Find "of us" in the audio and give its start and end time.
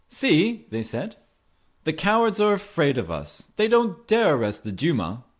2.97-3.49